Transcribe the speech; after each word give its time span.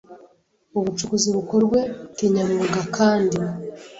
ubucukuzi 0.77 1.27
bukorwe 1.37 1.79
kinyamwuga 2.17 2.81
kandi 2.97 3.37